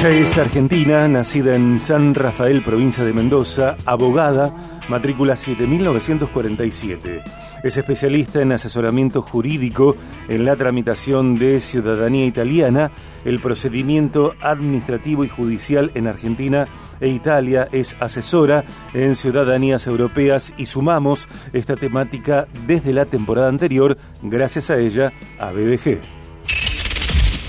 [0.00, 4.50] Ella es argentina, nacida en San Rafael, provincia de Mendoza, abogada,
[4.88, 7.22] matrícula 7947.
[7.62, 9.98] Es especialista en asesoramiento jurídico,
[10.30, 12.92] en la tramitación de ciudadanía italiana,
[13.26, 16.66] el procedimiento administrativo y judicial en Argentina
[16.98, 17.68] e Italia.
[17.70, 18.64] Es asesora
[18.94, 25.52] en ciudadanías europeas y sumamos esta temática desde la temporada anterior, gracias a ella, a
[25.52, 26.00] BDG.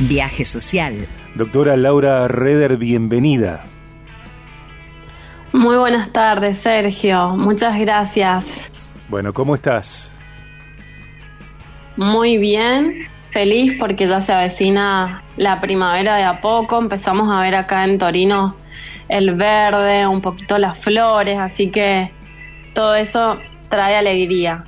[0.02, 1.08] Viaje social.
[1.36, 3.64] Doctora Laura Reder, bienvenida.
[5.54, 7.38] Muy buenas tardes, Sergio.
[7.38, 8.98] Muchas gracias.
[9.08, 10.14] Bueno, ¿cómo estás?
[11.96, 16.78] Muy bien, feliz porque ya se avecina la primavera de a poco.
[16.80, 18.58] Empezamos a ver acá en Torino
[19.08, 22.12] el verde, un poquito las flores, así que
[22.74, 23.38] todo eso
[23.70, 24.66] trae alegría.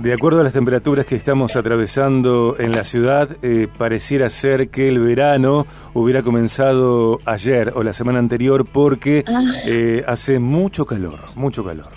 [0.00, 4.88] De acuerdo a las temperaturas que estamos atravesando en la ciudad, eh, pareciera ser que
[4.88, 9.42] el verano hubiera comenzado ayer o la semana anterior porque Ah.
[9.66, 11.90] eh, hace mucho calor, mucho calor.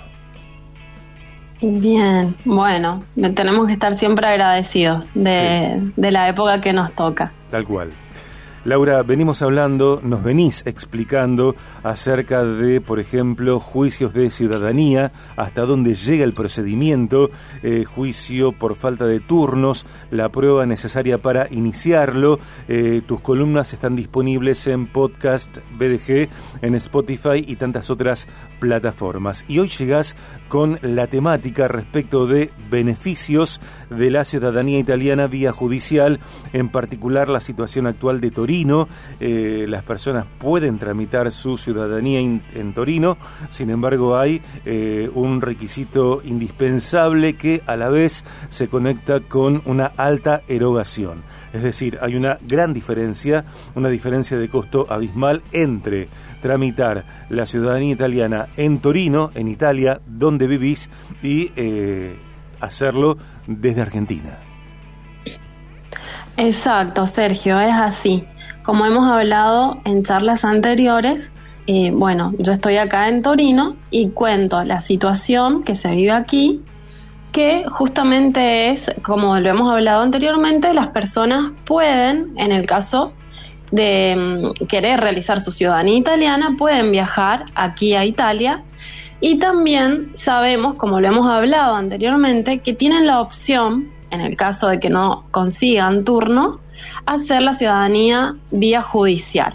[1.62, 3.04] Bien, bueno,
[3.36, 7.32] tenemos que estar siempre agradecidos de, de la época que nos toca.
[7.52, 7.90] Tal cual.
[8.66, 15.96] Laura, venimos hablando, nos venís explicando acerca de, por ejemplo, juicios de ciudadanía, hasta dónde
[15.96, 17.30] llega el procedimiento,
[17.62, 22.40] eh, juicio por falta de turnos, la prueba necesaria para iniciarlo.
[22.70, 26.30] Eh, tus columnas están disponibles en podcast BDG,
[26.62, 28.30] en Spotify y tantas otras
[28.62, 29.44] plataformas.
[29.50, 30.16] Y hoy llegás
[30.48, 36.22] con la temática respecto de beneficios de la ciudadanía italiana vía judicial,
[36.54, 38.53] en particular la situación actual de Torino.
[39.20, 43.18] Eh, las personas pueden tramitar su ciudadanía en Torino,
[43.50, 49.88] sin embargo hay eh, un requisito indispensable que a la vez se conecta con una
[49.98, 51.24] alta erogación.
[51.52, 56.10] Es decir, hay una gran diferencia, una diferencia de costo abismal entre
[56.42, 60.90] tramitar la ciudadanía italiana en Torino, en Italia, donde vivís,
[61.24, 62.16] y eh,
[62.60, 64.38] hacerlo desde Argentina.
[66.38, 68.28] Exacto, Sergio, es así.
[68.64, 71.32] Como hemos hablado en charlas anteriores,
[71.68, 76.62] eh, bueno, yo estoy acá en Torino y cuento la situación que se vive aquí,
[77.34, 83.12] que justamente es, como lo hemos hablado anteriormente, las personas pueden, en el caso
[83.72, 88.64] de mm, querer realizar su ciudadanía italiana, pueden viajar aquí a Italia.
[89.20, 94.68] Y también sabemos, como lo hemos hablado anteriormente, que tienen la opción, en el caso
[94.68, 96.60] de que no consigan turno,
[97.06, 99.54] hacer la ciudadanía vía judicial.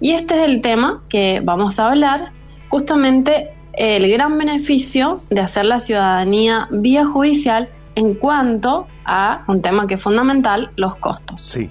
[0.00, 2.32] Y este es el tema que vamos a hablar,
[2.68, 9.86] justamente el gran beneficio de hacer la ciudadanía vía judicial en cuanto a un tema
[9.86, 11.40] que es fundamental, los costos.
[11.40, 11.70] Sí.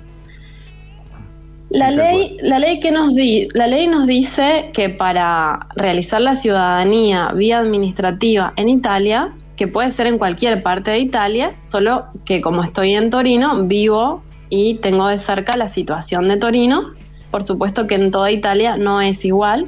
[1.70, 6.20] La Sí, ley, la ley que nos di, la ley nos dice que para realizar
[6.20, 12.06] la ciudadanía vía administrativa en Italia, que puede ser en cualquier parte de Italia, solo
[12.26, 16.82] que como estoy en Torino, vivo y tengo de cerca la situación de Torino.
[17.32, 19.68] Por supuesto que en toda Italia no es igual,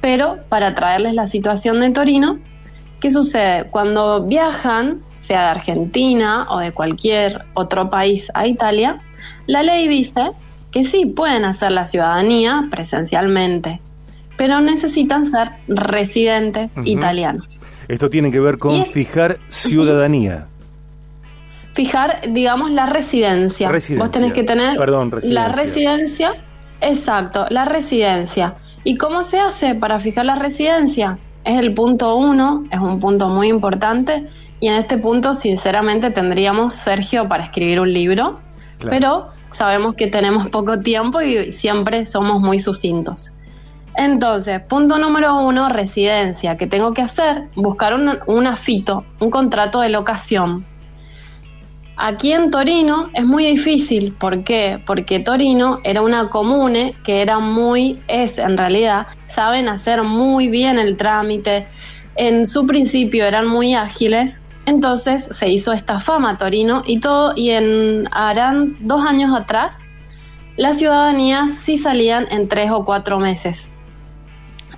[0.00, 2.38] pero para traerles la situación de Torino,
[3.00, 3.68] ¿qué sucede?
[3.70, 8.98] Cuando viajan, sea de Argentina o de cualquier otro país a Italia,
[9.46, 10.30] la ley dice
[10.70, 13.80] que sí pueden hacer la ciudadanía presencialmente,
[14.36, 17.60] pero necesitan ser residentes italianos.
[17.88, 20.48] Esto tiene que ver con fijar ciudadanía.
[21.74, 23.68] Fijar, digamos, la residencia.
[23.70, 24.04] Residencia.
[24.04, 25.42] Vos tenés que tener Perdón, residencia.
[25.42, 26.32] la residencia.
[26.80, 28.54] Exacto, la residencia.
[28.84, 31.18] ¿Y cómo se hace para fijar la residencia?
[31.44, 34.28] Es el punto uno, es un punto muy importante
[34.60, 38.40] y en este punto sinceramente tendríamos, Sergio, para escribir un libro,
[38.78, 38.90] Claro.
[38.90, 43.32] pero sabemos que tenemos poco tiempo y siempre somos muy sucintos.
[43.94, 46.56] Entonces, punto número uno, residencia.
[46.56, 47.48] ¿Qué tengo que hacer?
[47.54, 50.64] Buscar un, un afito, un contrato de locación.
[52.04, 54.12] Aquí en Torino es muy difícil.
[54.14, 54.82] ¿Por qué?
[54.84, 60.80] Porque Torino era una comune que era muy, es en realidad, saben hacer muy bien
[60.80, 61.68] el trámite.
[62.16, 64.42] En su principio eran muy ágiles.
[64.66, 69.78] Entonces se hizo esta fama Torino y todo, y en harán dos años atrás,
[70.56, 73.70] las ciudadanías sí salían en tres o cuatro meses.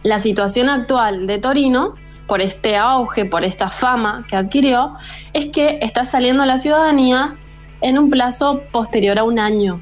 [0.02, 1.94] La situación actual de Torino,
[2.26, 4.94] por este auge, por esta fama que adquirió,
[5.32, 7.34] es que está saliendo la ciudadanía
[7.80, 9.80] en un plazo posterior a un año.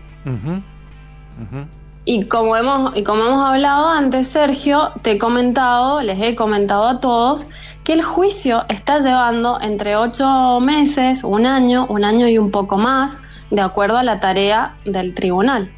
[2.05, 6.89] Y como hemos, y como hemos hablado antes, Sergio, te he comentado, les he comentado
[6.89, 7.47] a todos,
[7.85, 12.77] que el juicio está llevando entre ocho meses, un año, un año y un poco
[12.77, 13.19] más,
[13.51, 15.71] de acuerdo a la tarea del tribunal.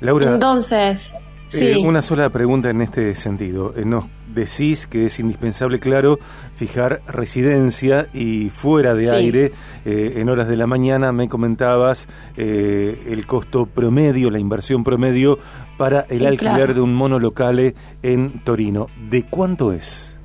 [0.00, 1.12] Laura, Entonces,
[1.54, 3.74] Eh, una sola pregunta en este sentido.
[3.76, 4.04] Eh, nos
[4.34, 6.18] decís que es indispensable, claro,
[6.54, 9.52] fijar residencia y fuera de aire,
[9.84, 15.38] eh, en horas de la mañana me comentabas el costo promedio, la inversión promedio
[15.76, 18.86] para el alquiler de un monolocale en Torino.
[19.10, 20.16] ¿De cuánto es?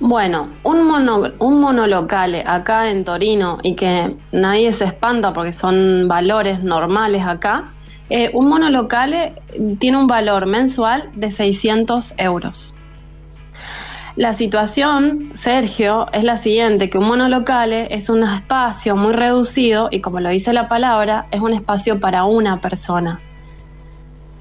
[0.00, 6.06] Bueno, un, mono, un monolocale acá en Torino y que nadie se espanta porque son
[6.06, 7.72] valores normales acá,
[8.10, 9.34] eh, un monolocale
[9.78, 12.74] tiene un valor mensual de 600 euros.
[14.16, 20.00] La situación, Sergio, es la siguiente, que un monolocale es un espacio muy reducido y
[20.00, 23.20] como lo dice la palabra, es un espacio para una persona.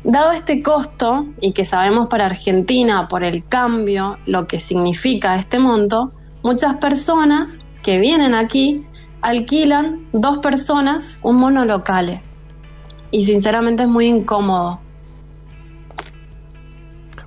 [0.04, 5.60] Dado este costo, y que sabemos para Argentina por el cambio, lo que significa este
[5.60, 6.12] monto,
[6.44, 8.78] muchas personas que vienen aquí
[9.22, 12.22] alquilan dos personas un monolocale.
[13.12, 14.80] Y sinceramente es muy incómodo.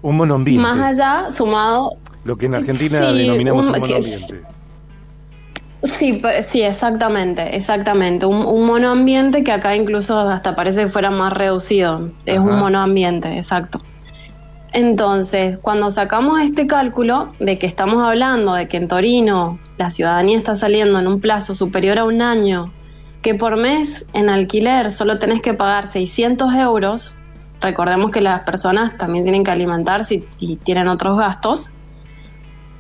[0.03, 0.63] Un monoambiente.
[0.63, 1.93] Más allá, sumado...
[2.25, 4.43] Lo que en Argentina denominamos un, monoambiente.
[5.83, 8.27] Sí, sí, exactamente, exactamente.
[8.27, 12.11] Un, un, monoambiente que acá incluso hasta parece que fuera más reducido.
[12.27, 13.79] Es un monoambiente, exacto.
[14.73, 20.37] Entonces, cuando sacamos este cálculo de que estamos hablando de que en Torino la ciudadanía
[20.37, 22.73] está saliendo en un plazo superior a un año,
[23.23, 27.17] que por mes en alquiler solo tenés que pagar 600 euros,
[27.61, 31.71] recordemos que las personas también tienen que alimentarse y tienen otros gastos,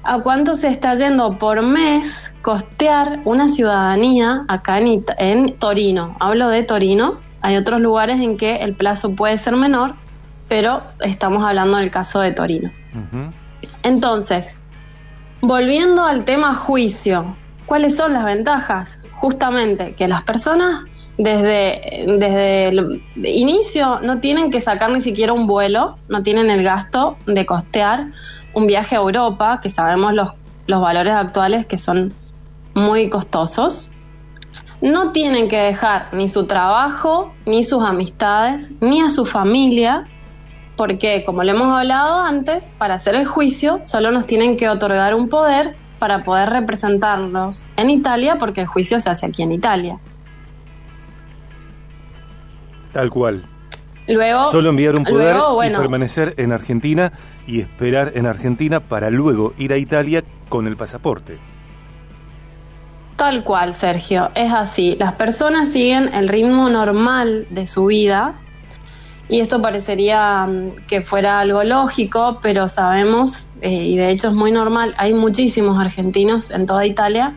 [0.02, 6.16] ¿A cuánto se está yendo por mes costear una ciudadanía acá en, Torino?
[6.20, 7.20] Hablo de Torino.
[7.42, 9.94] Hay otros lugares en que el plazo puede ser menor,
[10.48, 12.70] pero estamos hablando del caso de Torino.
[13.82, 14.58] Entonces,
[15.42, 17.34] volviendo al tema juicio,
[17.66, 18.98] ¿cuáles son las ventajas?
[19.20, 20.84] Justamente que las personas
[21.18, 26.62] desde, desde el inicio no tienen que sacar ni siquiera un vuelo, no tienen el
[26.62, 28.06] gasto de costear
[28.54, 30.30] un viaje a Europa, que sabemos los,
[30.66, 32.14] los valores actuales que son
[32.74, 33.90] muy costosos,
[34.80, 40.06] no tienen que dejar ni su trabajo, ni sus amistades, ni a su familia,
[40.76, 45.14] porque como le hemos hablado antes, para hacer el juicio solo nos tienen que otorgar
[45.14, 49.98] un poder para poder representarnos en Italia, porque el juicio se hace aquí en Italia.
[52.92, 53.44] Tal cual.
[54.50, 57.12] Solo enviar un poder y permanecer en Argentina
[57.46, 61.38] y esperar en Argentina para luego ir a Italia con el pasaporte.
[63.14, 64.96] Tal cual, Sergio, es así.
[64.98, 68.34] Las personas siguen el ritmo normal de su vida
[69.30, 74.34] y esto parecería mm, que fuera algo lógico, pero sabemos, eh, y de hecho es
[74.34, 77.36] muy normal, hay muchísimos argentinos en toda Italia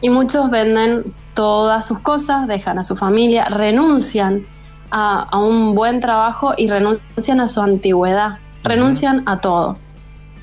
[0.00, 4.46] y muchos venden todas sus cosas, dejan a su familia, renuncian
[4.90, 9.76] a, un buen trabajo y renuncian a su antigüedad, renuncian a todo.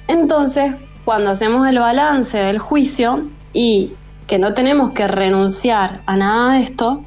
[0.07, 3.93] Entonces, cuando hacemos el balance del juicio y
[4.27, 7.03] que no tenemos que renunciar a nada de esto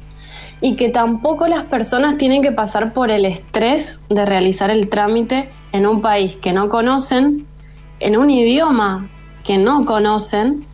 [0.65, 5.51] y que tampoco las personas tienen que pasar por el estrés de realizar el trámite
[5.71, 7.45] en un país que no conocen,
[7.99, 9.07] en un idioma
[9.43, 10.65] que no conocen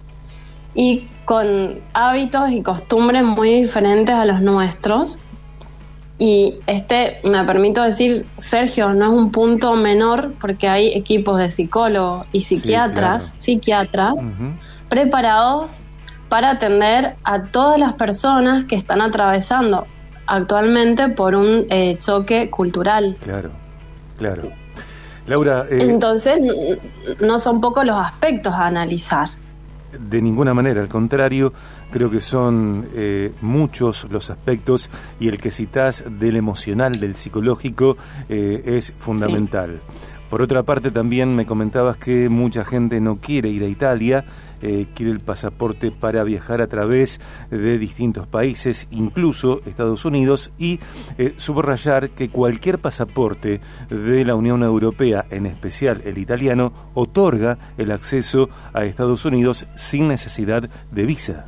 [0.73, 5.19] y con hábitos y costumbres muy diferentes a los nuestros,
[6.17, 11.49] y este, me permito decir, Sergio, no es un punto menor porque hay equipos de
[11.49, 14.15] psicólogos y psiquiatras, psiquiatras
[14.87, 15.83] preparados
[16.31, 19.85] para atender a todas las personas que están atravesando
[20.25, 23.17] actualmente por un eh, choque cultural.
[23.21, 23.51] Claro,
[24.17, 24.43] claro.
[25.27, 25.65] Laura.
[25.69, 26.39] Eh, Entonces,
[27.19, 29.27] no son pocos los aspectos a analizar
[29.97, 31.53] de ninguna manera, al contrario,
[31.91, 37.97] creo que son eh, muchos los aspectos y el que citas del emocional, del psicológico,
[38.29, 39.81] eh, es fundamental.
[40.31, 44.23] Por otra parte, también me comentabas que mucha gente no quiere ir a Italia,
[44.61, 47.19] eh, quiere el pasaporte para viajar a través
[47.49, 50.79] de distintos países, incluso Estados Unidos, y
[51.17, 53.59] eh, subrayar que cualquier pasaporte
[53.89, 60.07] de la Unión Europea, en especial el italiano, otorga el acceso a Estados Unidos sin
[60.07, 61.47] necesidad de visa.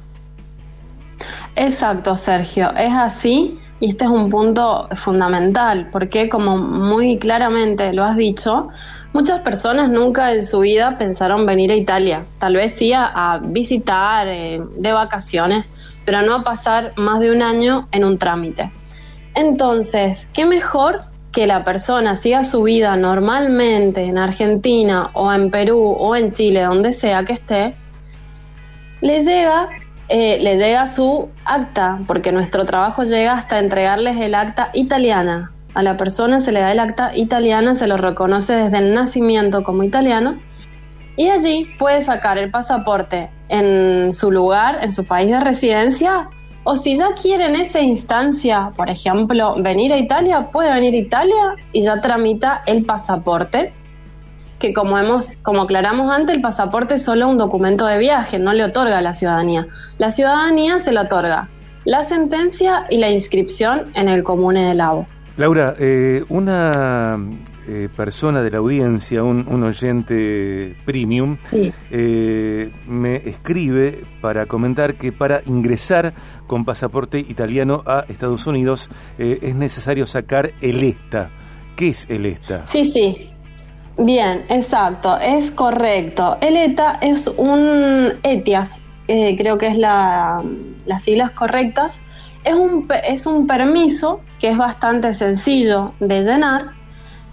[1.55, 8.03] Exacto, Sergio, es así y este es un punto fundamental, porque como muy claramente lo
[8.03, 8.69] has dicho,
[9.13, 14.27] muchas personas nunca en su vida pensaron venir a Italia, tal vez sí a, visitar
[14.27, 15.65] eh, de vacaciones,
[16.05, 18.71] pero no a pasar más de un año en un trámite.
[19.35, 21.01] Entonces, ¿qué mejor
[21.33, 26.61] que la persona siga su vida normalmente en Argentina o en Perú o en Chile,
[26.61, 27.73] donde sea que esté,
[29.01, 29.67] le llega
[30.09, 35.51] eh, le llega su acta, porque nuestro trabajo llega hasta entregarles el acta italiana.
[35.73, 39.63] A la persona se le da el acta italiana, se lo reconoce desde el nacimiento
[39.63, 40.37] como italiano
[41.15, 46.27] y allí puede sacar el pasaporte en su lugar, en su país de residencia,
[46.63, 50.97] o si ya quiere en esa instancia, por ejemplo, venir a Italia, puede venir a
[50.97, 53.73] Italia y ya tramita el pasaporte,
[54.63, 58.53] que como hemos, como aclaramos antes, el pasaporte es solo un documento de viaje, no
[58.53, 59.67] le otorga la ciudadanía.
[59.97, 61.49] La ciudadanía se le otorga
[61.83, 65.05] la sentencia y la inscripción en el comune de Lavo.
[65.35, 67.17] Laura, eh, una
[67.67, 71.39] eh, persona de la audiencia, un, oyente premium,
[71.91, 76.13] eh, me escribe para comentar que para ingresar
[76.47, 81.31] con pasaporte italiano a Estados Unidos es necesario sacar el ESTA.
[81.75, 82.65] ¿Qué es el ESTA?
[82.65, 83.32] Sí, sí.
[83.97, 86.37] Bien, exacto, es correcto.
[86.41, 90.43] El ETA es un ETIAS, creo que es la,
[90.85, 92.01] las siglas correctas.
[92.43, 96.71] Es un, es un permiso que es bastante sencillo de llenar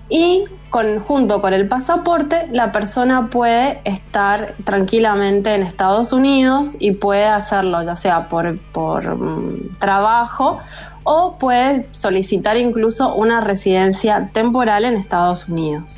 [0.09, 7.27] y junto con el pasaporte la persona puede estar tranquilamente en Estados Unidos y puede
[7.27, 10.61] hacerlo ya sea por, por mm, trabajo
[11.03, 15.97] o puede solicitar incluso una residencia temporal en Estados Unidos.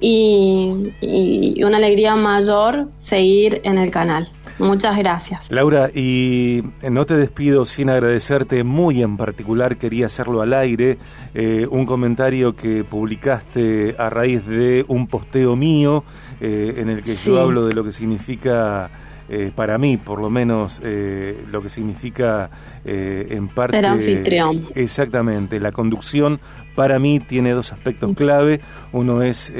[0.00, 4.28] y, una alegría mayor seguir en el canal.
[4.58, 5.50] Muchas gracias.
[5.50, 10.98] Laura, y no te despido sin agradecerte muy en particular, quería hacerlo al aire,
[11.34, 16.04] eh, un comentario que publicaste a raíz de un posteo mío
[16.40, 18.90] eh, en el que yo hablo de lo que significa
[19.28, 22.50] eh, para mí, por lo menos, eh, lo que significa
[22.84, 23.76] eh, en parte...
[23.76, 24.68] Ser anfitrión.
[24.74, 26.40] Exactamente, la conducción
[26.74, 28.60] para mí tiene dos aspectos clave.
[28.92, 29.52] Uno es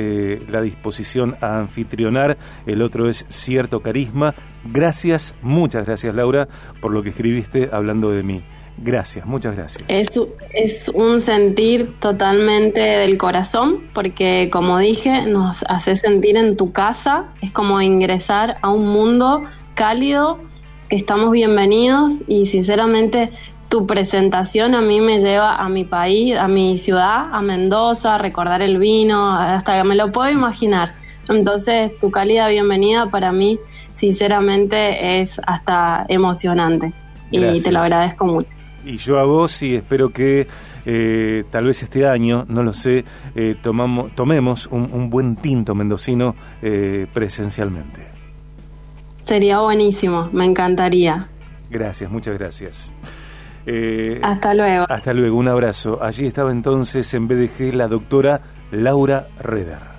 [0.49, 4.35] la disposición a anfitrionar, el otro es cierto carisma.
[4.65, 6.49] Gracias, muchas gracias Laura,
[6.81, 8.43] por lo que escribiste hablando de mí.
[8.79, 9.85] Gracias, muchas gracias.
[9.89, 10.21] Es,
[10.53, 17.33] es un sentir totalmente del corazón, porque como dije, nos hace sentir en tu casa,
[17.41, 19.45] es como ingresar a un mundo
[19.77, 20.39] cálido,
[20.89, 23.31] que estamos bienvenidos y sinceramente
[23.69, 28.19] tu presentación a mí me lleva a mi país, a mi ciudad, a Mendoza, a
[28.19, 30.95] recordar el vino, hasta que me lo puedo imaginar.
[31.29, 33.59] Entonces, tu cálida bienvenida para mí,
[33.93, 36.95] sinceramente, es hasta emocionante.
[37.31, 38.49] Y te lo agradezco mucho
[38.87, 40.47] y yo a vos y espero que
[40.87, 43.05] eh, tal vez este año, no lo sé,
[43.35, 48.16] eh, tomamos, tomemos un, buen tinto mendocino eh, presencialmente.
[49.27, 51.29] Sería buenísimo, me encantaría.
[51.69, 52.95] Gracias, muchas gracias.
[54.23, 54.87] hasta luego.
[54.89, 55.99] Hasta luego, un abrazo.
[56.01, 58.41] Allí estaba entonces en BDG la doctora
[58.71, 59.96] Laura Reder.